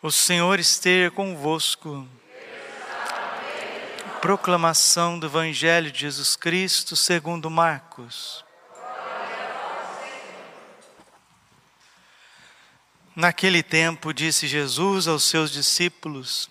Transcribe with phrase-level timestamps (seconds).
[0.00, 2.06] O Senhor esteja convosco.
[4.20, 8.44] Proclamação do Evangelho de Jesus Cristo segundo Marcos.
[13.16, 16.48] Naquele tempo disse Jesus aos seus discípulos: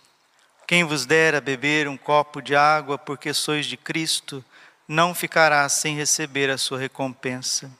[0.67, 4.43] Quem vos der a beber um copo de água porque sois de Cristo,
[4.85, 7.71] não ficará sem receber a sua recompensa.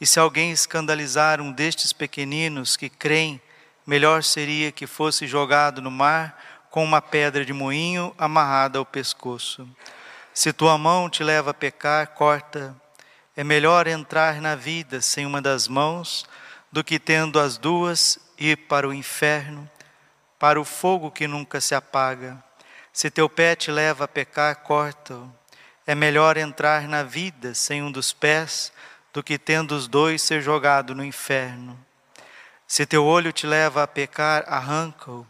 [0.00, 3.40] E se alguém escandalizar um destes pequeninos que creem,
[3.86, 6.38] melhor seria que fosse jogado no mar
[6.70, 9.68] com uma pedra de moinho amarrada ao pescoço.
[10.32, 12.74] Se tua mão te leva a pecar, corta.
[13.36, 16.26] É melhor entrar na vida sem uma das mãos
[16.72, 19.70] do que tendo as duas ir para o inferno,
[20.38, 22.42] para o fogo que nunca se apaga.
[22.92, 25.32] Se teu pé te leva a pecar, corta-o.
[25.86, 28.72] É melhor entrar na vida sem um dos pés
[29.12, 31.78] do que tendo os dois ser jogado no inferno.
[32.74, 35.24] Se teu olho te leva a pecar, arranca-o.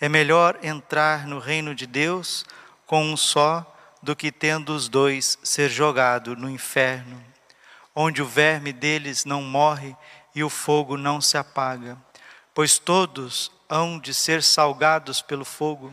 [0.00, 2.46] É melhor entrar no reino de Deus
[2.86, 3.66] com um só
[4.00, 7.20] do que tendo os dois ser jogado no inferno,
[7.96, 9.96] onde o verme deles não morre
[10.36, 11.98] e o fogo não se apaga,
[12.54, 15.92] pois todos hão de ser salgados pelo fogo.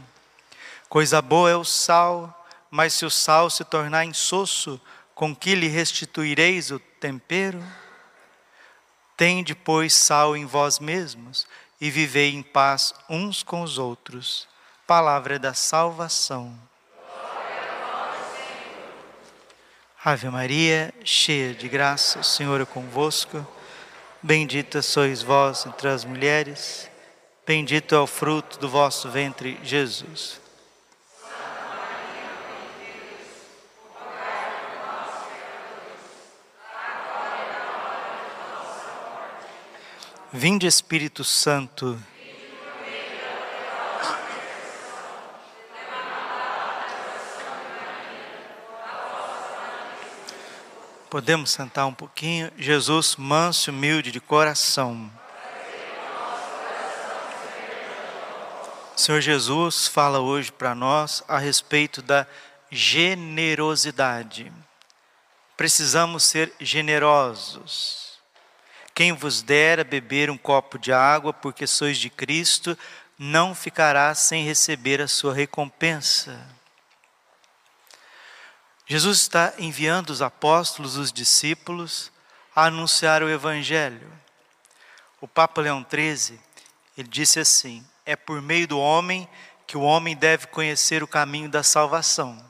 [0.88, 4.80] Coisa boa é o sal, mas se o sal se tornar insosso,
[5.16, 7.60] com que lhe restituireis o tempero?
[9.22, 11.46] Tende, pois, sal em vós mesmos
[11.80, 14.48] e vivei em paz uns com os outros.
[14.88, 16.60] Palavra da salvação.
[20.04, 23.46] Ave Maria, cheia de graça, o Senhor é convosco.
[24.24, 26.90] Bendita sois vós entre as mulheres,
[27.46, 30.42] bendito é o fruto do vosso ventre, Jesus.
[40.34, 42.02] Vinde Espírito Santo.
[51.10, 52.50] Podemos sentar um pouquinho?
[52.58, 55.12] Jesus, manso e humilde de coração.
[58.96, 62.26] Senhor Jesus fala hoje para nós a respeito da
[62.72, 64.50] generosidade.
[65.58, 68.11] Precisamos ser generosos
[68.94, 72.78] quem vos der a beber um copo de água, porque sois de Cristo,
[73.18, 76.40] não ficará sem receber a sua recompensa.
[78.86, 82.12] Jesus está enviando os apóstolos, os discípulos,
[82.56, 84.12] a anunciar o Evangelho.
[85.22, 86.40] O Papa Leão XIII,
[86.98, 89.30] ele disse assim: é por meio do homem
[89.66, 92.44] que o homem deve conhecer o caminho da salvação.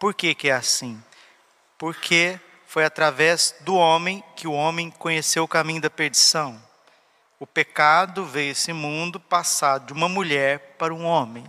[0.00, 1.00] Por que, que é assim?
[1.78, 6.60] Porque foi através do homem que o homem conheceu o caminho da perdição.
[7.38, 11.46] O pecado veio esse mundo passado de uma mulher para um homem.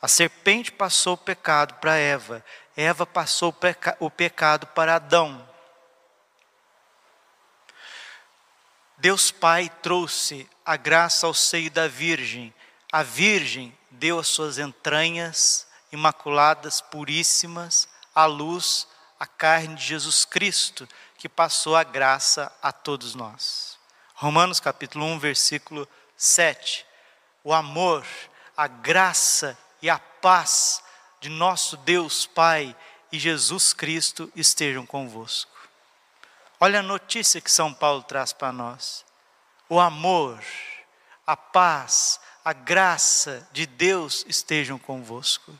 [0.00, 2.44] A serpente passou o pecado para Eva,
[2.76, 5.46] Eva passou o, o pecado para Adão.
[8.96, 12.54] Deus Pai trouxe a graça ao seio da Virgem.
[12.90, 18.86] A Virgem deu as suas entranhas imaculadas, puríssimas, à luz
[19.18, 23.78] a carne de Jesus Cristo, que passou a graça a todos nós.
[24.14, 26.86] Romanos capítulo 1, versículo 7.
[27.42, 28.06] O amor,
[28.56, 30.82] a graça e a paz
[31.20, 32.76] de nosso Deus Pai
[33.10, 35.56] e Jesus Cristo estejam convosco.
[36.60, 39.04] Olha a notícia que São Paulo traz para nós.
[39.68, 40.42] O amor,
[41.26, 45.56] a paz, a graça de Deus estejam convosco.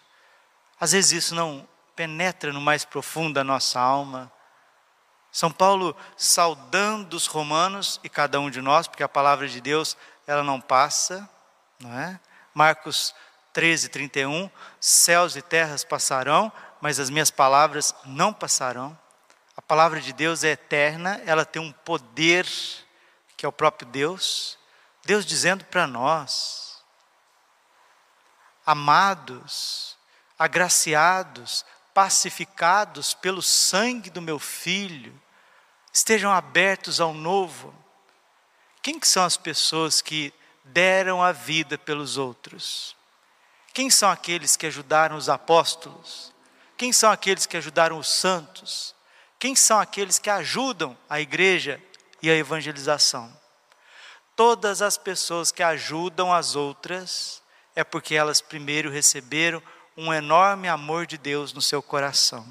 [0.80, 4.31] Às vezes isso não penetra no mais profundo da nossa alma.
[5.32, 9.97] São Paulo saudando os romanos e cada um de nós, porque a palavra de Deus,
[10.25, 11.28] ela não passa,
[11.81, 12.20] não é?
[12.54, 13.12] Marcos
[13.53, 14.48] 13, 31,
[14.81, 18.97] céus e terras passarão, mas as minhas palavras não passarão.
[19.56, 22.47] A palavra de Deus é eterna, ela tem um poder
[23.37, 24.56] que é o próprio Deus.
[25.05, 26.81] Deus dizendo para nós,
[28.64, 29.99] amados,
[30.38, 31.64] agraciados,
[31.99, 35.21] pacificados pelo sangue do meu filho,
[35.93, 37.75] estejam abertos ao novo.
[38.81, 42.95] Quem que são as pessoas que deram a vida pelos outros?
[43.75, 46.33] Quem são aqueles que ajudaram os apóstolos?
[46.77, 48.95] Quem são aqueles que ajudaram os santos?
[49.37, 51.83] Quem são aqueles que ajudam a igreja
[52.23, 53.37] e a evangelização?
[54.37, 57.43] Todas as pessoas que ajudam as outras
[57.75, 59.61] é porque elas primeiro receberam
[60.00, 62.47] um enorme amor de Deus no seu coração.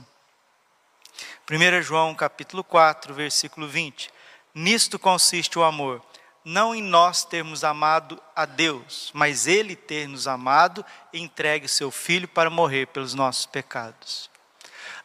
[1.49, 4.11] 1 João capítulo 4, versículo 20.
[4.53, 6.03] Nisto consiste o amor,
[6.43, 10.83] não em nós termos amado a Deus, mas Ele ter nos amado
[11.13, 14.29] e entregue seu Filho para morrer pelos nossos pecados.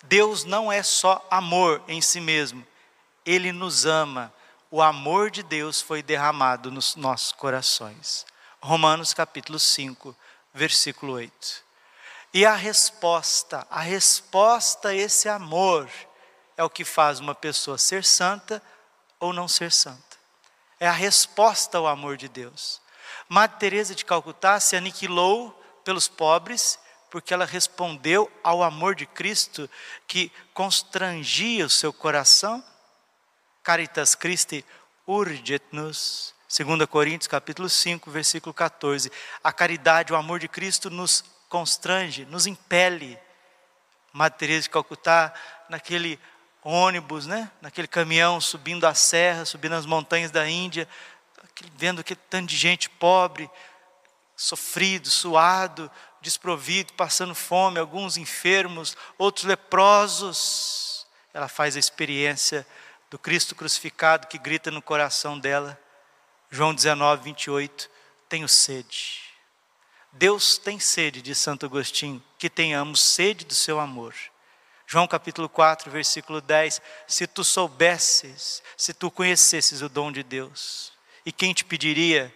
[0.02, 2.66] Deus não é só amor em si mesmo,
[3.24, 4.34] Ele nos ama.
[4.68, 8.26] O amor de Deus foi derramado nos nossos corações.
[8.60, 10.16] Romanos capítulo 5,
[10.52, 11.71] versículo 8.
[12.34, 15.90] E a resposta, a resposta a esse amor
[16.56, 18.62] é o que faz uma pessoa ser santa
[19.20, 20.16] ou não ser santa.
[20.80, 22.80] É a resposta ao amor de Deus.
[23.28, 25.50] Madre Teresa de Calcutá se aniquilou
[25.84, 26.78] pelos pobres
[27.10, 29.68] porque ela respondeu ao amor de Cristo
[30.06, 32.64] que constrangia o seu coração.
[33.62, 34.64] Caritas Christi
[35.06, 39.12] urget nos 2 Coríntios capítulo 5, versículo 14.
[39.44, 43.18] A caridade, o amor de Cristo nos constrange, nos impele.
[44.10, 45.34] Madre Teresa de Calcutá,
[45.68, 46.18] naquele
[46.62, 47.50] ônibus, né?
[47.60, 50.88] naquele caminhão subindo a serra, subindo as montanhas da Índia,
[51.76, 53.50] vendo aquele tanto de gente pobre,
[54.34, 55.90] sofrido, suado,
[56.22, 61.06] desprovido, passando fome, alguns enfermos, outros leprosos.
[61.34, 62.66] Ela faz a experiência
[63.10, 65.78] do Cristo crucificado que grita no coração dela.
[66.50, 67.90] João 19, 28,
[68.28, 69.21] tenho sede.
[70.12, 74.14] Deus tem sede, de Santo Agostinho, que tenhamos sede do seu amor.
[74.86, 80.92] João capítulo 4, versículo 10: Se tu soubesses, se tu conhecesses o dom de Deus,
[81.24, 82.34] e quem te pediria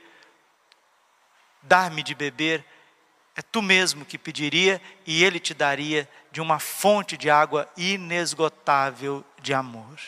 [1.61, 2.65] dar-me de beber,
[3.37, 9.23] é tu mesmo que pediria e ele te daria de uma fonte de água inesgotável
[9.43, 10.01] de amor.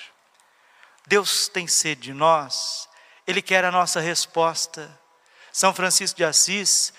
[1.06, 2.88] Deus tem sede de nós,
[3.26, 4.99] ele quer a nossa resposta.
[5.53, 6.94] São Francisco de Assis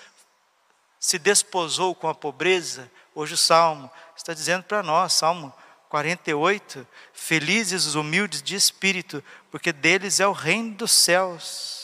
[1.00, 2.90] se desposou com a pobreza.
[3.14, 5.52] Hoje o Salmo está dizendo para nós, Salmo
[5.88, 11.80] 48, felizes os humildes de espírito, porque deles é o reino dos céus.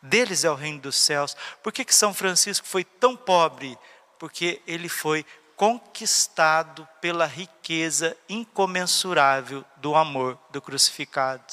[0.00, 1.36] Deles é o reino dos céus.
[1.62, 3.76] Por que, que São Francisco foi tão pobre?
[4.18, 5.26] Porque ele foi
[5.56, 11.52] conquistado pela riqueza incomensurável do amor do crucificado.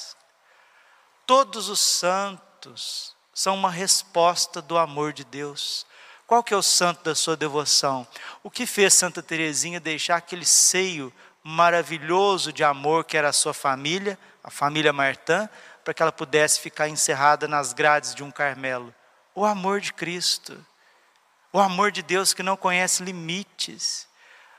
[1.26, 5.86] Todos os santos são uma resposta do amor de Deus.
[6.32, 8.08] Qual que é o santo da sua devoção?
[8.42, 11.12] O que fez Santa Teresinha deixar aquele seio
[11.44, 15.50] maravilhoso de amor que era a sua família, a família Martã,
[15.84, 18.96] para que ela pudesse ficar encerrada nas grades de um Carmelo?
[19.36, 20.66] O amor de Cristo.
[21.52, 24.08] O amor de Deus que não conhece limites.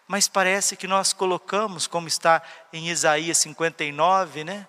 [0.06, 4.68] Mas parece que nós colocamos, como está em Isaías 59, né?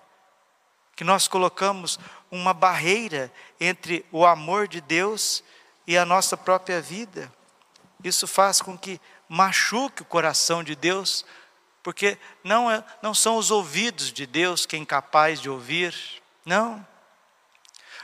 [0.96, 1.98] que nós colocamos
[2.30, 3.30] uma barreira
[3.60, 5.44] entre o amor de Deus
[5.86, 7.32] e a nossa própria vida.
[8.02, 11.24] Isso faz com que machuque o coração de Deus,
[11.82, 15.94] porque não, é, não são os ouvidos de Deus quem é capaz de ouvir,
[16.44, 16.86] não.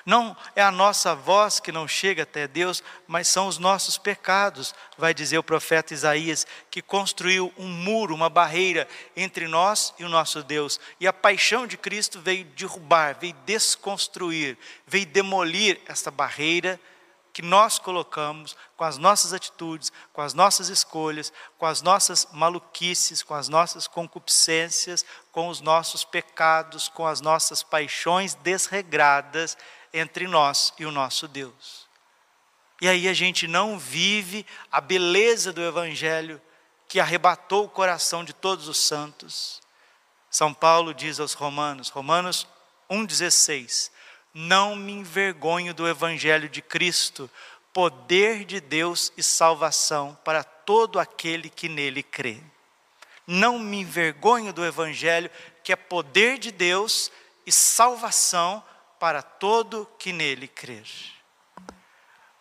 [0.04, 4.74] Não é a nossa voz que não chega até Deus, mas são os nossos pecados,
[4.96, 10.08] vai dizer o profeta Isaías, que construiu um muro, uma barreira entre nós e o
[10.08, 10.80] nosso Deus.
[10.98, 14.56] E a paixão de Cristo veio derrubar, veio desconstruir,
[14.86, 16.80] veio demolir essa barreira
[17.32, 23.22] que nós colocamos com as nossas atitudes, com as nossas escolhas, com as nossas maluquices,
[23.22, 29.56] com as nossas concupiscências, com os nossos pecados, com as nossas paixões desregradas
[29.92, 31.88] entre nós e o nosso Deus.
[32.80, 36.40] E aí a gente não vive a beleza do Evangelho
[36.88, 39.60] que arrebatou o coração de todos os santos.
[40.30, 42.46] São Paulo diz aos Romanos, Romanos
[42.90, 43.90] 1,16:
[44.32, 47.30] Não me envergonho do Evangelho de Cristo,
[47.72, 52.40] poder de Deus e salvação para todo aquele que nele crê.
[53.26, 55.30] Não me envergonho do Evangelho,
[55.62, 57.10] que é poder de Deus
[57.46, 58.62] e salvação
[58.98, 60.86] para todo que nele crer.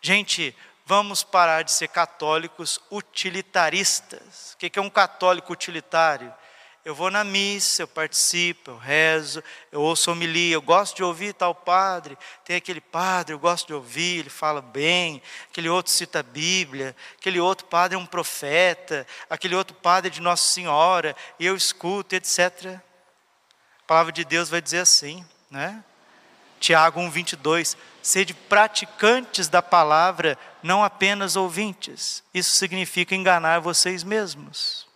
[0.02, 0.56] Gente,
[0.86, 4.54] vamos parar de ser católicos utilitaristas.
[4.54, 6.34] O que é um católico utilitário?
[6.86, 11.34] Eu vou na missa, eu participo, eu rezo, eu ouço homilia, eu gosto de ouvir
[11.34, 15.22] tal padre, tem aquele padre, eu gosto de ouvir, ele fala bem,
[15.52, 20.12] aquele outro cita a Bíblia, aquele outro padre é um profeta, aquele outro padre é
[20.12, 22.80] de Nossa Senhora, eu escuto, etc.
[23.84, 25.84] A palavra de Deus vai dizer assim, né?
[26.60, 27.78] Tiago 1,22.
[28.02, 32.24] Sede praticantes da palavra, não apenas ouvintes.
[32.34, 34.89] Isso significa enganar vocês mesmos.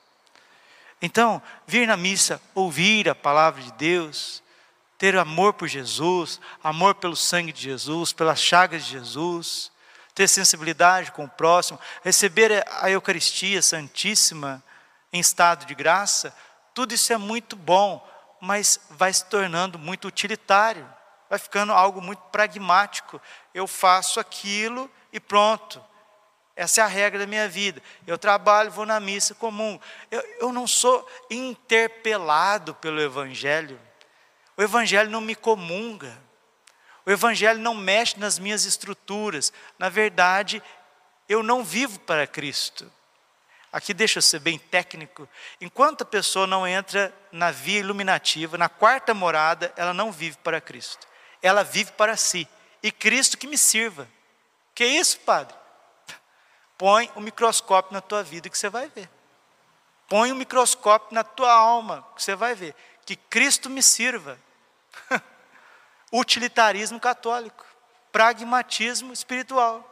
[1.03, 4.41] Então, vir na missa, ouvir a palavra de Deus,
[4.97, 9.71] ter amor por Jesus, amor pelo sangue de Jesus, pelas chagas de Jesus,
[10.15, 14.63] ter sensibilidade com o próximo, receber a Eucaristia Santíssima
[15.11, 16.35] em estado de graça,
[16.73, 18.03] tudo isso é muito bom,
[18.41, 20.87] mas vai se tornando muito utilitário
[21.33, 23.19] vai ficando algo muito pragmático.
[23.55, 25.83] Eu faço aquilo e pronto.
[26.55, 27.81] Essa é a regra da minha vida.
[28.05, 29.79] Eu trabalho, vou na missa comum.
[30.11, 33.79] Eu, eu não sou interpelado pelo Evangelho.
[34.55, 36.15] O Evangelho não me comunga.
[37.05, 39.51] O Evangelho não mexe nas minhas estruturas.
[39.79, 40.61] Na verdade,
[41.27, 42.89] eu não vivo para Cristo.
[43.71, 45.27] Aqui deixa eu ser bem técnico.
[45.59, 50.61] Enquanto a pessoa não entra na via iluminativa, na quarta morada, ela não vive para
[50.61, 51.07] Cristo.
[51.41, 52.47] Ela vive para si.
[52.83, 54.07] E Cristo que me sirva.
[54.75, 55.62] Que isso, Padre?
[56.77, 59.09] Põe o microscópio na tua vida que você vai ver.
[60.07, 62.75] Põe o microscópio na tua alma que você vai ver.
[63.05, 64.37] Que Cristo me sirva.
[66.11, 67.65] Utilitarismo católico.
[68.11, 69.89] Pragmatismo espiritual.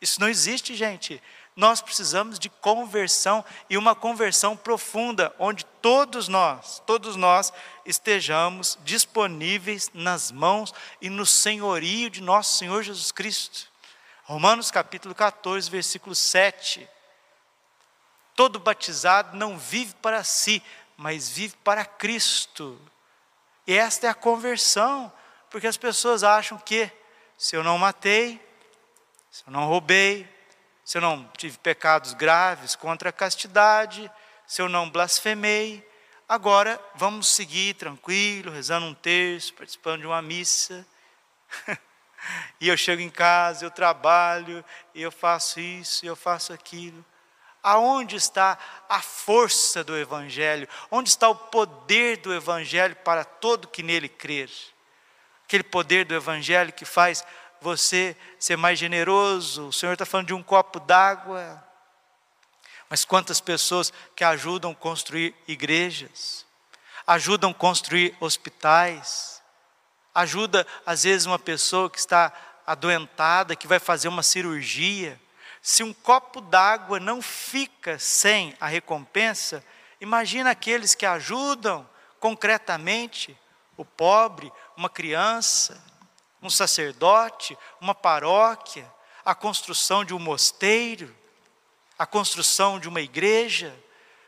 [0.00, 1.22] Isso não existe, gente.
[1.56, 7.50] Nós precisamos de conversão e uma conversão profunda, onde todos nós, todos nós
[7.86, 13.72] estejamos disponíveis nas mãos e no senhorio de nosso Senhor Jesus Cristo.
[14.26, 16.88] Romanos capítulo 14, versículo 7.
[18.34, 20.60] Todo batizado não vive para si,
[20.96, 22.76] mas vive para Cristo.
[23.68, 25.12] E esta é a conversão,
[25.48, 26.90] porque as pessoas acham que
[27.38, 28.44] se eu não matei,
[29.30, 30.28] se eu não roubei,
[30.84, 34.10] se eu não tive pecados graves contra a castidade,
[34.44, 35.88] se eu não blasfemei,
[36.28, 40.84] agora vamos seguir tranquilo, rezando um terço, participando de uma missa.
[42.60, 47.04] E eu chego em casa, eu trabalho, eu faço isso, eu faço aquilo.
[47.62, 48.58] Aonde está
[48.88, 50.68] a força do Evangelho?
[50.90, 54.50] Onde está o poder do Evangelho para todo que nele crer?
[55.44, 57.24] Aquele poder do Evangelho que faz
[57.60, 59.68] você ser mais generoso.
[59.68, 61.62] O Senhor está falando de um copo d'água.
[62.88, 66.46] Mas quantas pessoas que ajudam construir igrejas,
[67.06, 69.35] ajudam construir hospitais,
[70.16, 72.32] ajuda às vezes uma pessoa que está
[72.66, 75.20] adoentada, que vai fazer uma cirurgia.
[75.60, 79.62] Se um copo d'água não fica sem a recompensa,
[80.00, 81.86] imagina aqueles que ajudam
[82.18, 83.38] concretamente
[83.76, 85.84] o pobre, uma criança,
[86.42, 88.90] um sacerdote, uma paróquia,
[89.22, 91.14] a construção de um mosteiro,
[91.98, 93.74] a construção de uma igreja.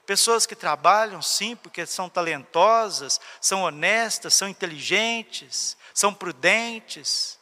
[0.09, 7.39] Pessoas que trabalham, sim, porque são talentosas, são honestas, são inteligentes, são prudentes,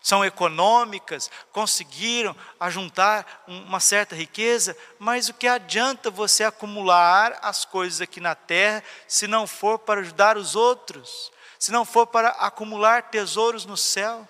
[0.00, 8.00] são econômicas, conseguiram ajuntar uma certa riqueza, mas o que adianta você acumular as coisas
[8.00, 13.10] aqui na terra se não for para ajudar os outros, se não for para acumular
[13.10, 14.26] tesouros no céu?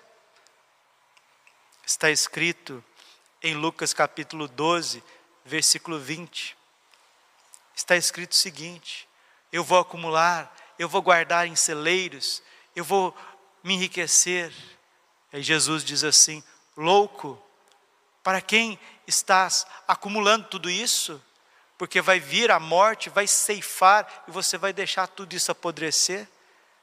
[1.85, 2.83] Está escrito
[3.41, 5.01] em Lucas capítulo 12,
[5.45, 6.61] versículo 20
[7.75, 9.07] está escrito o seguinte:
[9.51, 12.41] eu vou acumular, eu vou guardar em celeiros,
[12.75, 13.15] eu vou
[13.63, 14.53] me enriquecer.
[15.31, 16.43] Aí Jesus diz assim:
[16.75, 17.41] louco,
[18.23, 21.21] para quem estás acumulando tudo isso?
[21.77, 26.27] Porque vai vir a morte, vai ceifar e você vai deixar tudo isso apodrecer.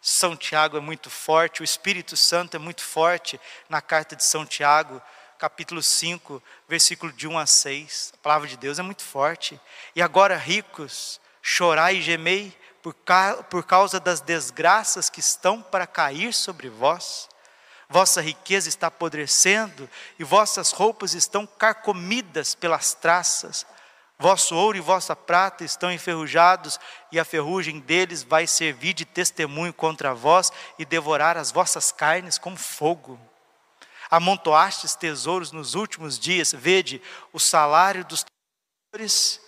[0.03, 4.47] São Tiago é muito forte, o Espírito Santo é muito forte na carta de São
[4.47, 5.01] Tiago
[5.41, 8.13] capítulo 5, versículo de 1 a 6.
[8.15, 9.59] A palavra de Deus é muito forte.
[9.97, 15.87] E agora, ricos, chorai e gemei por, ca por causa das desgraças que estão para
[15.87, 17.27] cair sobre vós.
[17.89, 23.65] Vossa riqueza está apodrecendo e vossas roupas estão carcomidas pelas traças.
[24.19, 26.79] Vosso ouro e vossa prata estão enferrujados,
[27.11, 32.37] e a ferrugem deles vai servir de testemunho contra vós e devorar as vossas carnes
[32.37, 33.19] como fogo
[34.11, 37.01] amontoastes tesouros nos últimos dias, vede
[37.33, 39.41] o salário dos trabalhadores,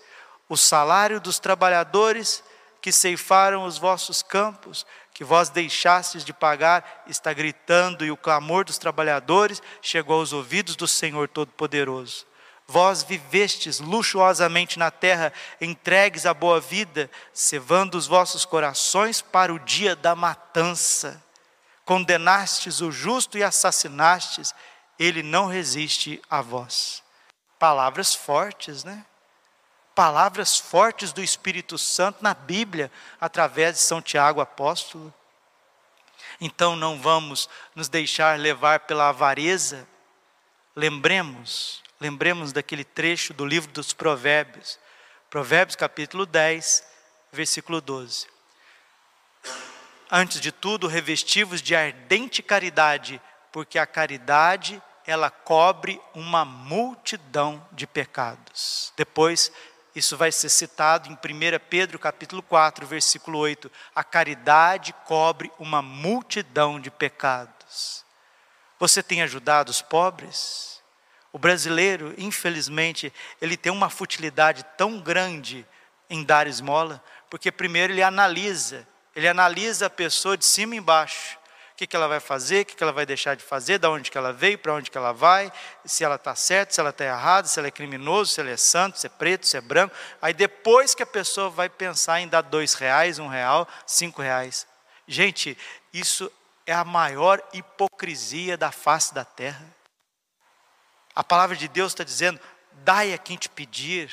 [0.48, 2.44] o salário dos trabalhadores
[2.80, 8.64] que ceifaram os vossos campos, que vós deixastes de pagar, está gritando, e o clamor
[8.64, 12.26] dos trabalhadores chegou aos ouvidos do Senhor Todo-Poderoso.
[12.66, 19.58] Vós vivestes luxuosamente na terra, entregues à boa vida, cevando os vossos corações para o
[19.58, 21.22] dia da matança
[21.84, 24.54] condenastes o justo e assassinastes,
[24.98, 27.02] ele não resiste a vós.
[27.58, 29.04] Palavras fortes, né?
[29.94, 35.12] Palavras fortes do Espírito Santo na Bíblia, através de São Tiago apóstolo.
[36.40, 39.86] Então não vamos nos deixar levar pela avareza.
[40.74, 44.78] Lembremos, lembremos daquele trecho do livro dos Provérbios,
[45.28, 46.84] Provérbios capítulo 10,
[47.32, 48.26] versículo 12.
[50.14, 53.18] Antes de tudo, revestivos de ardente caridade,
[53.50, 58.92] porque a caridade ela cobre uma multidão de pecados.
[58.94, 59.50] Depois
[59.94, 61.18] Isso vai ser citado em 1
[61.68, 63.70] Pedro capítulo 4, versículo 8.
[63.94, 68.02] A caridade cobre uma multidão de pecados.
[68.78, 70.80] Você tem ajudado os pobres?
[71.30, 75.66] O brasileiro, infelizmente, ele tem uma futilidade tão grande
[76.08, 81.38] em dar esmola, porque primeiro ele analisa, ele analisa a pessoa de cima e embaixo
[81.82, 84.10] que, que ela vai fazer, o que, que ela vai deixar de fazer, de onde
[84.10, 85.52] que ela veio, para onde que ela vai,
[85.84, 88.56] se ela está certa, se ela está errada, se ela é criminoso, se ela é
[88.56, 89.94] santo, se é preto, se é branco.
[90.20, 94.66] Aí depois que a pessoa vai pensar em dar dois reais, um real, cinco reais.
[95.08, 95.58] Gente,
[95.92, 96.30] isso
[96.66, 99.66] é a maior hipocrisia da face da terra.
[101.14, 102.40] A palavra de Deus está dizendo:
[102.84, 104.10] dai a quem te pedir.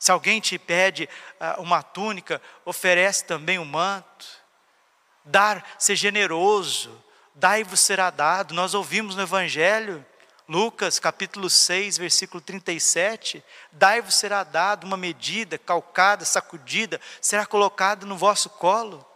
[0.00, 4.40] Se alguém te pede uh, uma túnica, oferece também um manto
[5.24, 7.04] dar, ser generoso,
[7.34, 8.54] dai-vos será dado.
[8.54, 10.04] Nós ouvimos no Evangelho,
[10.48, 18.16] Lucas capítulo 6, versículo 37, dai-vos será dado uma medida calcada, sacudida, será colocada no
[18.16, 19.06] vosso colo.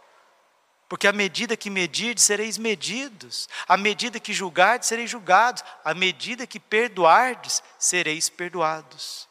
[0.87, 3.49] Porque a medida que medirdes, sereis medidos.
[3.67, 5.63] A medida que julgardes, sereis julgados.
[5.83, 9.27] A medida que perdoardes, sereis perdoados.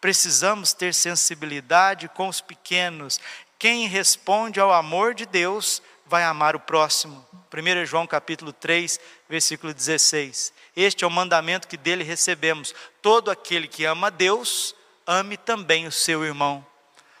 [0.00, 3.20] Precisamos ter sensibilidade com os pequenos.
[3.58, 7.26] Quem responde ao amor de Deus vai amar o próximo.
[7.52, 10.52] 1 João capítulo 3, versículo 16.
[10.76, 12.74] Este é o mandamento que dele recebemos.
[13.02, 14.74] Todo aquele que ama Deus,
[15.06, 16.64] ame também o seu irmão.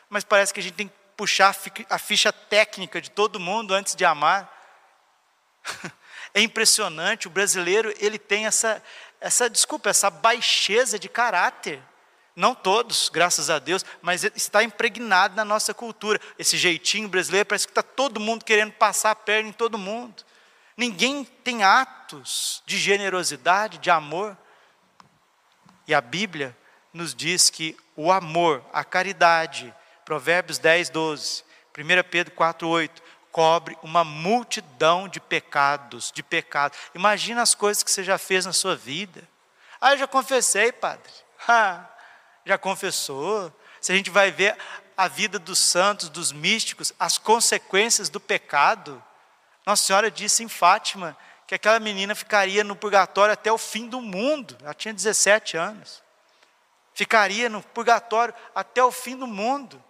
[0.08, 1.54] Mas parece que a gente tem que puxar
[1.90, 4.52] a ficha técnica de todo mundo antes de amar.
[6.34, 8.82] É impressionante, o brasileiro, ele tem essa
[9.20, 11.82] essa desculpa, essa baixeza de caráter.
[12.38, 16.20] Não todos, graças a Deus, mas está impregnado na nossa cultura.
[16.38, 20.24] Esse jeitinho brasileiro parece que está todo mundo querendo passar a perna em todo mundo.
[20.76, 24.38] Ninguém tem atos de generosidade, de amor.
[25.84, 26.56] E a Bíblia
[26.92, 31.42] nos diz que o amor, a caridade, Provérbios 10, 12,
[31.76, 33.02] 1 Pedro 4, 8,
[33.32, 36.78] cobre uma multidão de pecados, de pecados.
[36.94, 39.28] Imagina as coisas que você já fez na sua vida.
[39.80, 41.10] Ah, eu já confessei, padre.
[41.50, 41.88] Ah,
[42.48, 43.52] já confessou.
[43.80, 44.56] Se a gente vai ver
[44.96, 49.02] a vida dos santos, dos místicos, as consequências do pecado.
[49.64, 54.00] Nossa Senhora disse em Fátima que aquela menina ficaria no purgatório até o fim do
[54.00, 54.56] mundo.
[54.62, 56.02] Ela tinha 17 anos.
[56.94, 59.82] Ficaria no purgatório até o fim do mundo,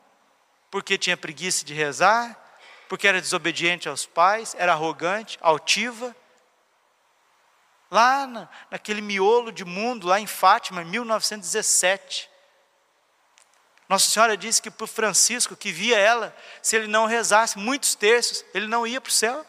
[0.70, 2.36] porque tinha preguiça de rezar,
[2.86, 6.14] porque era desobediente aos pais, era arrogante, altiva.
[7.90, 12.28] Lá na, naquele miolo de mundo, lá em Fátima, em 1917.
[13.88, 18.44] Nossa Senhora disse que para Francisco, que via ela, se ele não rezasse muitos terços,
[18.52, 19.46] ele não ia para o céu.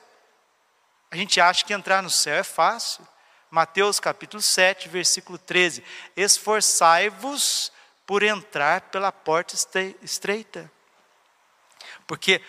[1.12, 3.06] A gente acha que entrar no céu é fácil.
[3.52, 5.84] Mateus capítulo 7, versículo 13:
[6.15, 7.71] Esforçai-vos
[8.06, 9.56] por entrar pela porta
[10.02, 10.71] estreita,
[12.08, 12.41] porque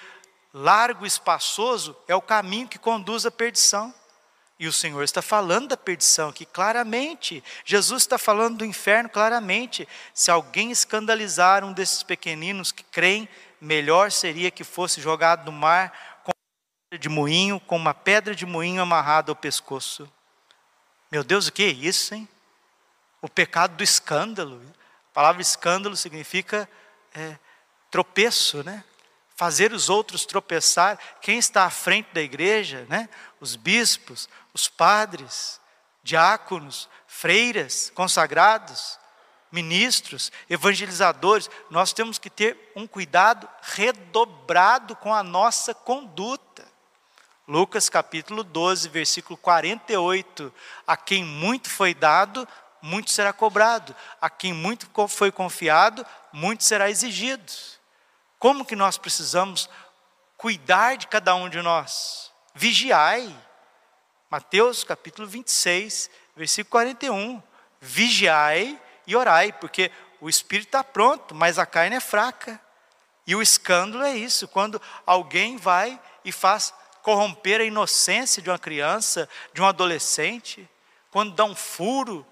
[0.55, 3.95] largo e espaçoso é o caminho que conduz à perdição.
[4.61, 7.43] E o Senhor está falando da perdição aqui claramente.
[7.65, 9.89] Jesus está falando do inferno claramente.
[10.13, 13.27] Se alguém escandalizar um desses pequeninos que creem,
[13.59, 16.33] melhor seria que fosse jogado no mar com
[16.93, 20.07] uma de moinho, com uma pedra de moinho amarrada ao pescoço.
[21.11, 22.29] Meu Deus, o que é isso, hein?
[23.23, 24.61] O pecado do escândalo.
[25.11, 26.69] A palavra escândalo significa
[27.15, 27.39] é,
[27.91, 28.85] tropeço, né?
[29.41, 33.09] Fazer os outros tropeçar, quem está à frente da igreja, né?
[33.41, 35.59] os bispos, os padres,
[36.03, 38.99] diáconos, freiras, consagrados,
[39.51, 46.69] ministros, evangelizadores, nós temos que ter um cuidado redobrado com a nossa conduta.
[47.49, 50.53] Lucas capítulo 12, versículo 48:
[50.87, 52.47] A quem muito foi dado,
[52.83, 57.51] muito será cobrado, a quem muito foi confiado, muito será exigido.
[58.41, 59.69] Como que nós precisamos
[60.39, 62.33] cuidar de cada um de nós?
[62.55, 63.37] Vigiai.
[64.31, 67.43] Mateus capítulo 26, versículo 41.
[67.83, 72.59] Vigiai e orai, porque o espírito está pronto, mas a carne é fraca.
[73.27, 76.73] E o escândalo é isso, quando alguém vai e faz
[77.03, 80.67] corromper a inocência de uma criança, de um adolescente,
[81.11, 82.27] quando dá um furo,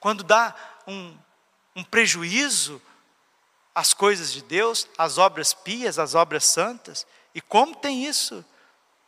[0.00, 0.54] quando dá
[0.86, 1.14] um,
[1.76, 2.80] um prejuízo
[3.74, 7.06] as coisas de Deus, as obras pias, as obras santas.
[7.34, 8.44] E como tem isso?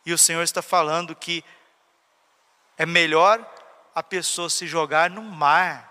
[0.05, 1.45] E o Senhor está falando que
[2.77, 3.45] é melhor
[3.95, 5.91] a pessoa se jogar no mar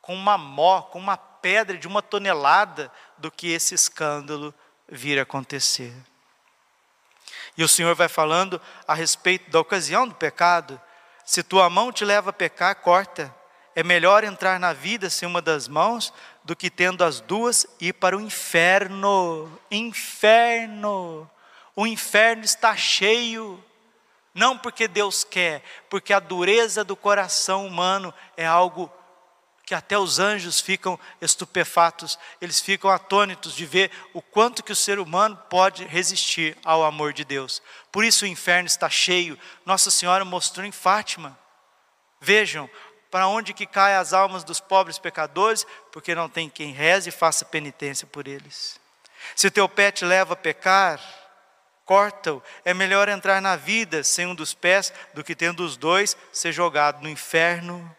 [0.00, 4.54] com uma mó, com uma pedra de uma tonelada, do que esse escândalo
[4.88, 5.94] vir a acontecer.
[7.56, 10.80] E o Senhor vai falando a respeito da ocasião do pecado.
[11.24, 13.34] Se tua mão te leva a pecar, corta.
[13.78, 16.12] É melhor entrar na vida sem uma das mãos
[16.42, 19.56] do que tendo as duas ir para o inferno.
[19.70, 21.30] Inferno.
[21.76, 23.64] O inferno está cheio.
[24.34, 28.92] Não porque Deus quer, porque a dureza do coração humano é algo
[29.64, 34.76] que até os anjos ficam estupefatos, eles ficam atônitos de ver o quanto que o
[34.76, 37.62] ser humano pode resistir ao amor de Deus.
[37.92, 39.38] Por isso o inferno está cheio.
[39.64, 41.38] Nossa Senhora mostrou em Fátima.
[42.20, 42.68] Vejam,
[43.10, 47.12] para onde que caem as almas dos pobres pecadores, porque não tem quem reze e
[47.12, 48.78] faça penitência por eles.
[49.34, 51.00] Se o teu pé te leva a pecar,
[51.84, 52.42] corta-o.
[52.64, 56.52] É melhor entrar na vida sem um dos pés do que tendo os dois ser
[56.52, 57.96] jogado no inferno.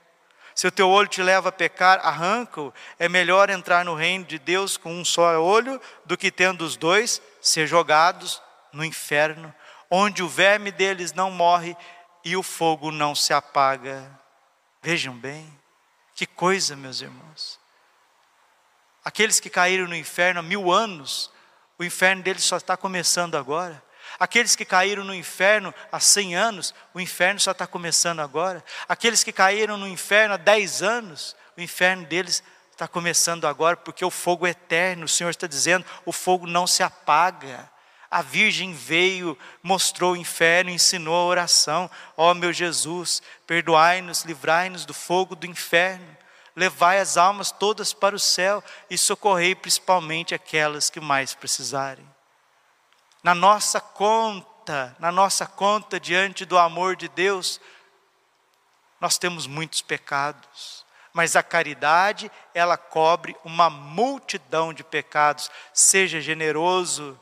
[0.54, 2.74] Se o teu olho te leva a pecar, arranca-o.
[3.00, 6.76] É melhor entrar no reino de Deus com um só olho do que tendo os
[6.76, 8.42] dois ser jogados
[8.72, 9.54] no inferno,
[9.90, 11.76] onde o verme deles não morre
[12.24, 14.20] e o fogo não se apaga.
[14.82, 15.52] Vejam bem,
[16.16, 17.60] que coisa, meus irmãos.
[19.04, 21.32] Aqueles que caíram no inferno há mil anos,
[21.78, 23.84] o inferno deles só está começando agora.
[24.20, 28.64] Aqueles que caíram no inferno há cem anos, o inferno só está começando agora.
[28.88, 34.04] Aqueles que caíram no inferno há dez anos, o inferno deles está começando agora, porque
[34.06, 37.70] o fogo é eterno, o Senhor está dizendo, o fogo não se apaga.
[38.12, 41.90] A Virgem veio, mostrou o inferno, ensinou a oração.
[42.18, 46.18] Ó oh, meu Jesus, perdoai-nos, livrai-nos do fogo do inferno.
[46.56, 52.06] Levai as almas todas para o céu e socorrei principalmente aquelas que mais precisarem.
[53.22, 57.62] Na nossa conta, na nossa conta diante do amor de Deus,
[59.00, 65.50] nós temos muitos pecados, mas a caridade, ela cobre uma multidão de pecados.
[65.74, 67.20] Seja generoso,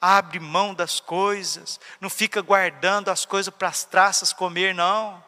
[0.00, 5.22] abre mão das coisas, não fica guardando as coisas para as traças comer, não.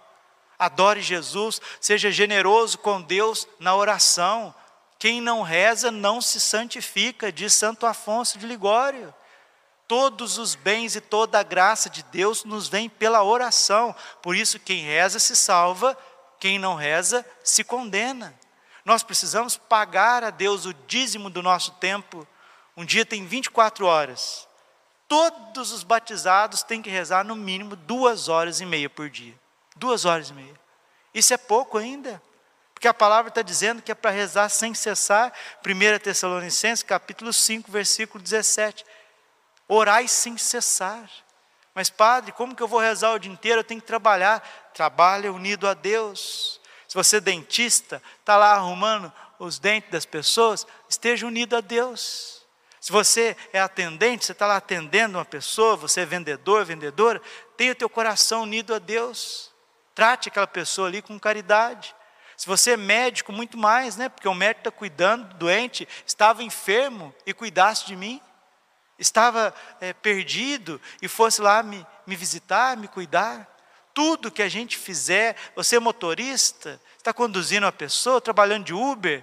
[0.58, 4.54] Adore Jesus, seja generoso com Deus na oração.
[4.98, 9.14] Quem não reza não se santifica, diz Santo Afonso de Ligório.
[9.88, 13.96] Todos os bens e toda a graça de Deus nos vem pela oração.
[14.22, 15.98] Por isso, quem reza se salva,
[16.38, 18.38] quem não reza se condena.
[18.84, 22.26] Nós precisamos pagar a Deus o dízimo do nosso tempo.
[22.76, 24.48] Um dia tem 24 horas
[25.10, 29.34] todos os batizados têm que rezar no mínimo duas horas e meia por dia.
[29.74, 30.54] Duas horas e meia.
[31.12, 32.22] Isso é pouco ainda.
[32.72, 35.32] Porque a palavra está dizendo que é para rezar sem cessar.
[35.66, 38.86] 1 Tessalonicenses, capítulo 5, versículo 17.
[39.66, 41.10] Orai sem cessar.
[41.74, 43.58] Mas, padre, como que eu vou rezar o dia inteiro?
[43.58, 44.40] Eu tenho que trabalhar.
[44.72, 46.60] Trabalha unido a Deus.
[46.86, 52.39] Se você é dentista, está lá arrumando os dentes das pessoas, esteja unido a Deus.
[52.80, 57.20] Se você é atendente, você está lá atendendo uma pessoa, você é vendedor, vendedora,
[57.56, 59.52] tenha o teu coração unido a Deus.
[59.94, 61.94] Trate aquela pessoa ali com caridade.
[62.38, 64.08] Se você é médico, muito mais, né?
[64.08, 68.18] Porque o médico está cuidando do doente, estava enfermo e cuidasse de mim.
[68.98, 73.46] Estava é, perdido e fosse lá me, me visitar, me cuidar.
[73.92, 79.22] Tudo que a gente fizer, você é motorista, está conduzindo uma pessoa, trabalhando de Uber,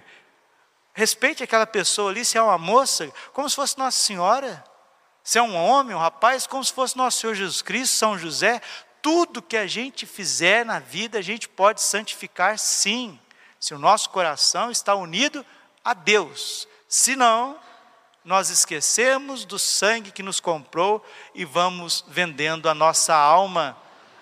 [0.98, 4.64] Respeite aquela pessoa ali, se é uma moça, como se fosse Nossa Senhora.
[5.22, 8.60] Se é um homem, um rapaz, como se fosse Nosso Senhor Jesus Cristo, São José.
[9.00, 13.16] Tudo que a gente fizer na vida, a gente pode santificar sim,
[13.60, 15.46] se o nosso coração está unido
[15.84, 16.66] a Deus.
[16.88, 17.56] Se não,
[18.24, 23.76] nós esquecemos do sangue que nos comprou e vamos vendendo a nossa alma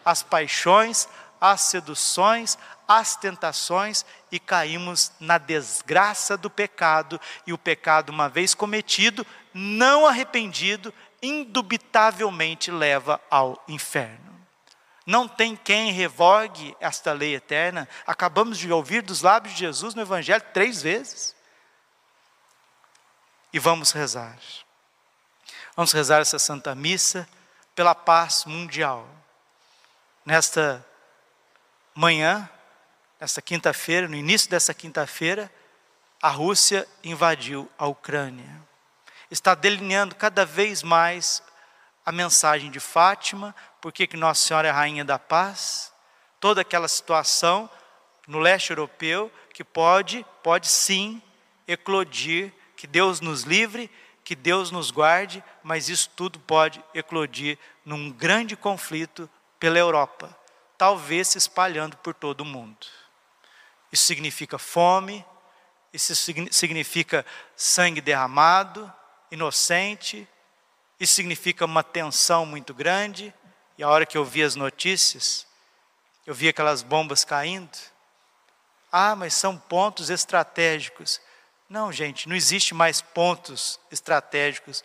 [0.04, 1.08] às paixões,
[1.40, 8.54] às seduções, às tentações e caímos na desgraça do pecado, e o pecado, uma vez
[8.54, 14.26] cometido, não arrependido, indubitavelmente leva ao inferno.
[15.06, 17.88] Não tem quem revogue esta lei eterna.
[18.04, 21.34] Acabamos de ouvir dos lábios de Jesus no Evangelho três vezes.
[23.52, 24.36] E vamos rezar.
[25.76, 27.28] Vamos rezar essa Santa Missa
[27.72, 29.08] pela paz mundial.
[30.24, 30.84] Nesta
[31.94, 32.50] manhã,
[33.20, 35.50] nesta quinta-feira, no início dessa quinta-feira,
[36.20, 38.62] a Rússia invadiu a Ucrânia.
[39.30, 41.42] Está delineando cada vez mais
[42.04, 45.92] a mensagem de Fátima, porque que Nossa Senhora é rainha da paz,
[46.38, 47.68] toda aquela situação
[48.26, 51.22] no leste europeu que pode, pode sim
[51.66, 53.90] eclodir, que Deus nos livre,
[54.22, 60.36] que Deus nos guarde, mas isso tudo pode eclodir num grande conflito pela Europa,
[60.76, 62.86] talvez se espalhando por todo o mundo.
[63.92, 65.24] Isso significa fome,
[65.92, 66.14] isso
[66.50, 67.24] significa
[67.56, 68.92] sangue derramado,
[69.30, 70.28] inocente,
[70.98, 73.32] isso significa uma tensão muito grande.
[73.78, 75.46] E a hora que eu vi as notícias,
[76.26, 77.70] eu vi aquelas bombas caindo,
[78.90, 81.20] Ah, mas são pontos estratégicos.
[81.68, 84.84] Não, gente, não existe mais pontos estratégicos.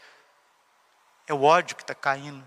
[1.28, 2.44] É o ódio que está caindo.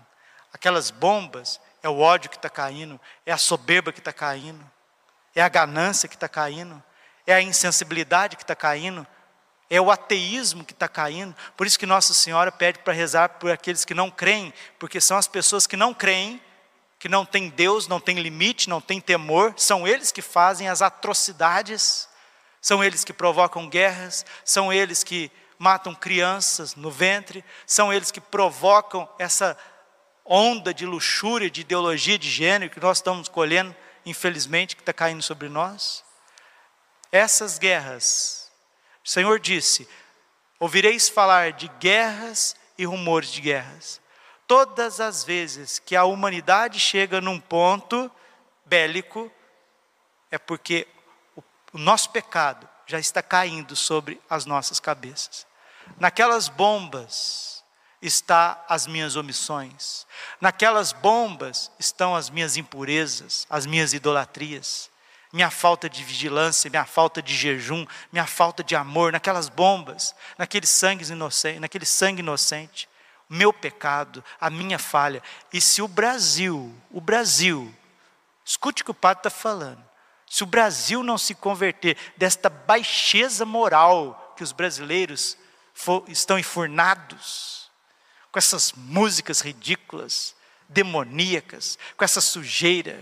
[0.53, 2.99] Aquelas bombas, é o ódio que está caindo.
[3.25, 4.69] É a soberba que está caindo.
[5.35, 6.81] É a ganância que está caindo.
[7.27, 9.05] É a insensibilidade que está caindo.
[9.69, 11.35] É o ateísmo que está caindo.
[11.57, 15.17] Por isso que Nossa Senhora pede para rezar por aqueles que não creem, porque são
[15.17, 16.41] as pessoas que não creem,
[16.99, 20.81] que não têm Deus, não têm limite, não têm temor, são eles que fazem as
[20.81, 22.07] atrocidades,
[22.61, 28.21] são eles que provocam guerras, são eles que matam crianças no ventre, são eles que
[28.21, 29.57] provocam essa
[30.25, 35.21] onda de luxúria, de ideologia de gênero que nós estamos colhendo, infelizmente, que está caindo
[35.21, 36.03] sobre nós.
[37.11, 38.45] Essas guerras
[39.05, 39.87] o Senhor disse:
[40.59, 44.01] Ouvireis falar de guerras e rumores de guerras.
[44.47, 48.11] Todas as vezes que a humanidade chega num ponto
[48.65, 49.31] bélico,
[50.31, 50.87] é porque
[51.35, 51.43] o,
[51.77, 55.45] nosso pecado já está caindo sobre as nossas cabeças.
[55.99, 57.54] Naquelas bombas
[58.01, 60.05] está as minhas omissões.
[60.39, 64.89] Naquelas bombas estão as minhas impurezas, as minhas idolatrias
[65.35, 70.65] minha falta de vigilância, minha falta de jejum, minha falta de amor, naquelas bombas, naquele
[70.65, 72.87] sangue inocente, naquele sangue inocente,
[73.29, 75.21] meu pecado, a minha falha.
[75.51, 77.75] E se o Brasil, o Brasil,
[78.45, 79.83] escute o que o padre está falando,
[80.25, 85.37] se o Brasil não se converter desta baixeza moral que os brasileiros
[85.73, 87.64] for, estão enfurnados,
[88.35, 90.35] com essas músicas ridículas,
[90.67, 92.99] demoníacas, com essa sujeira,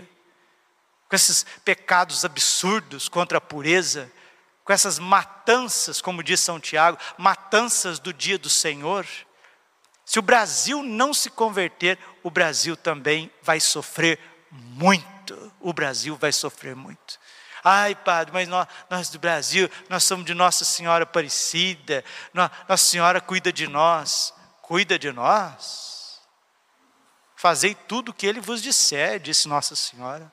[1.08, 4.08] com esses pecados absurdos contra a pureza,
[4.62, 9.04] com essas matanças, como diz São Tiago, matanças do dia do Senhor.
[10.06, 14.20] Se o Brasil não se converter, o Brasil também vai sofrer
[14.52, 15.52] muito.
[15.58, 17.18] O Brasil vai sofrer muito.
[17.64, 23.20] Ai, padre, mas nós, nós do Brasil, nós somos de Nossa Senhora Aparecida, Nossa Senhora
[23.20, 24.32] cuida de nós.
[24.66, 26.22] Cuida de nós?
[27.36, 30.32] Fazei tudo o que ele vos disser, disse Nossa Senhora.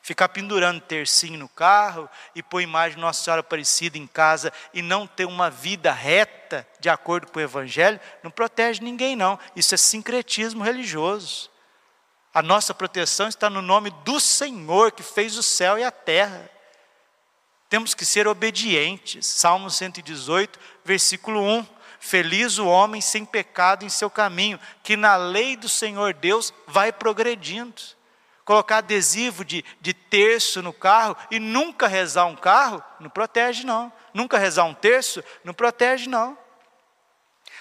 [0.00, 4.80] Ficar pendurando tercinho no carro e pôr imagem de Nossa Senhora Aparecida em casa e
[4.80, 9.38] não ter uma vida reta de acordo com o Evangelho, não protege ninguém, não.
[9.54, 11.50] Isso é sincretismo religioso.
[12.32, 16.48] A nossa proteção está no nome do Senhor que fez o céu e a terra.
[17.68, 19.26] Temos que ser obedientes.
[19.26, 21.79] Salmo 118, versículo 1.
[22.00, 26.92] Feliz o homem sem pecado em seu caminho, que na lei do Senhor Deus vai
[26.92, 27.80] progredindo
[28.50, 33.92] colocar adesivo de, de terço no carro e nunca rezar um carro, não protege não.
[34.12, 36.36] Nunca rezar um terço, não protege não.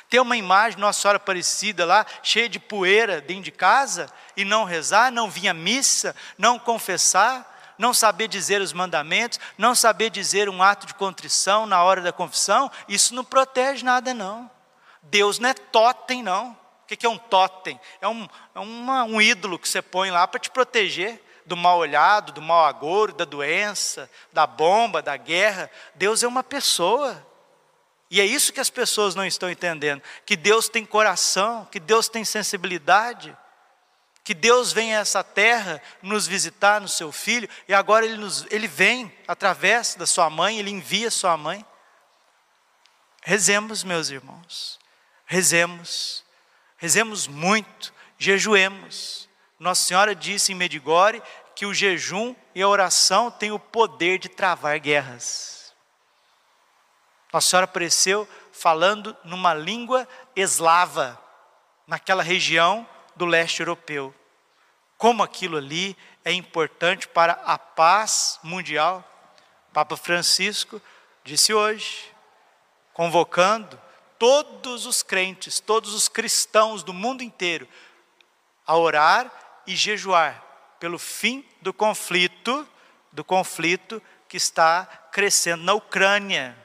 [0.09, 4.63] Ter uma imagem Nossa Senhora Aparecida lá, cheia de poeira dentro de casa, e não
[4.63, 7.48] rezar, não vir à missa, não confessar,
[7.79, 12.11] não saber dizer os mandamentos, não saber dizer um ato de contrição na hora da
[12.11, 14.51] confissão, isso não protege nada não.
[15.01, 16.51] Deus não é totem não.
[16.83, 17.79] O que é um totem?
[18.01, 21.77] É um, é uma, um ídolo que você põe lá para te proteger do mal
[21.77, 25.71] olhado, do mal agouro, da doença, da bomba, da guerra.
[25.95, 27.25] Deus é uma pessoa.
[28.11, 32.09] E é isso que as pessoas não estão entendendo: que Deus tem coração, que Deus
[32.09, 33.35] tem sensibilidade,
[34.29, 38.45] que Deus vem a essa terra nos visitar no seu filho, e agora ele, nos,
[38.51, 41.65] ele vem através da sua mãe, ele envia sua mãe.
[43.23, 44.79] Rezemos, meus irmãos,
[45.25, 46.23] rezemos
[46.77, 49.27] Rezemos muito, jejuemos.
[49.59, 51.23] Nossa Senhora disse em Medigore
[51.55, 55.73] que o jejum e a oração têm o poder de travar guerras.
[57.33, 61.19] Nossa Senhora apareceu falando numa língua eslava,
[61.87, 62.87] naquela região
[63.19, 64.15] do leste europeu.
[64.97, 69.03] Como aquilo ali é importante para a paz mundial.
[69.73, 70.81] Papa Francisco
[71.23, 72.13] disse hoje,
[72.93, 73.79] convocando
[74.17, 77.67] todos os crentes, todos os cristãos do mundo inteiro
[78.65, 79.29] a orar
[79.67, 80.41] e jejuar
[80.79, 82.67] pelo fim do conflito,
[83.11, 86.57] do conflito que está crescendo na Ucrânia.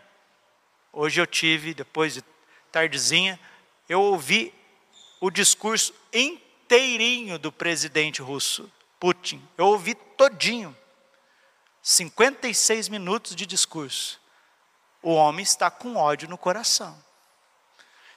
[0.92, 2.24] Hoje eu tive, depois de
[2.70, 3.40] tardezinha,
[3.88, 4.54] eu ouvi
[5.20, 5.92] o discurso
[6.64, 9.46] inteirinho do presidente russo, Putin.
[9.56, 10.74] Eu ouvi todinho.
[11.82, 14.18] 56 minutos de discurso.
[15.02, 16.96] O homem está com ódio no coração.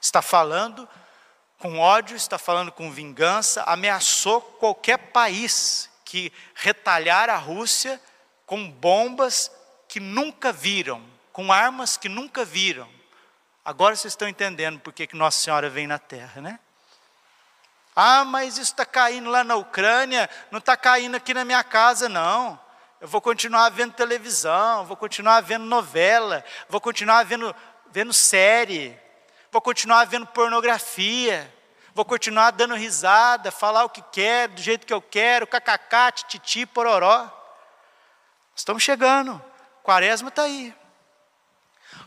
[0.00, 0.88] Está falando
[1.58, 8.00] com ódio, está falando com vingança, ameaçou qualquer país que retalhar a Rússia
[8.46, 9.50] com bombas
[9.88, 12.88] que nunca viram, com armas que nunca viram.
[13.64, 16.60] Agora vocês estão entendendo por que, Nossa Senhora vem na Terra, né?
[18.00, 22.08] Ah, mas isso está caindo lá na Ucrânia, não está caindo aqui na minha casa,
[22.08, 22.56] não.
[23.00, 27.52] eu vou continuar vendo televisão, vou continuar vendo novela, vou continuar vendo,
[27.90, 28.96] vendo série,
[29.50, 31.52] vou continuar vendo pornografia,
[31.92, 36.66] vou continuar dando risada, falar o que quero, do jeito que eu quero, kkk, tititi,
[36.66, 37.28] pororó.
[38.54, 39.44] Estamos chegando,
[39.82, 40.72] quaresma está aí.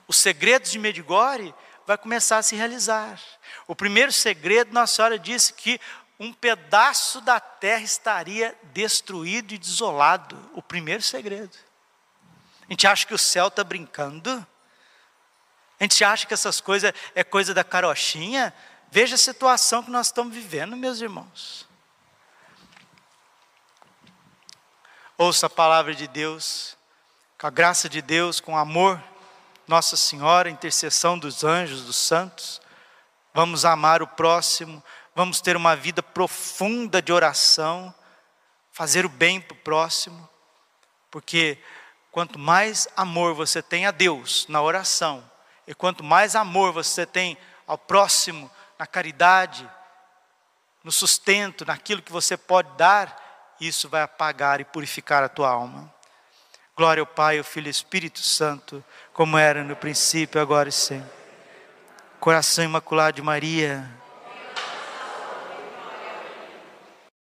[0.07, 1.53] Os segredos de Medigore
[1.85, 3.19] vai começar a se realizar.
[3.71, 5.79] O primeiro segredo, Nossa Senhora disse que
[6.19, 10.37] um pedaço da terra estaria destruído e desolado.
[10.53, 11.57] O primeiro segredo.
[12.67, 14.45] A gente acha que o céu está brincando.
[15.79, 18.53] A gente acha que essas coisas é coisa da carochinha.
[18.91, 21.65] Veja a situação que nós estamos vivendo, meus irmãos.
[25.17, 26.75] Ouça a palavra de Deus,
[27.39, 29.01] com a graça de Deus, com o amor,
[29.65, 32.60] Nossa Senhora, intercessão dos anjos, dos santos.
[33.33, 34.83] Vamos amar o próximo,
[35.15, 37.93] vamos ter uma vida profunda de oração,
[38.71, 40.29] fazer o bem para o próximo,
[41.09, 41.57] porque
[42.11, 45.23] quanto mais amor você tem a Deus na oração,
[45.65, 49.69] e quanto mais amor você tem ao próximo na caridade,
[50.83, 55.93] no sustento, naquilo que você pode dar, isso vai apagar e purificar a tua alma.
[56.75, 60.71] Glória ao Pai, ao Filho e ao Espírito Santo, como era no princípio, agora e
[60.71, 61.20] sempre.
[62.21, 63.83] Coração imaculado de Maria,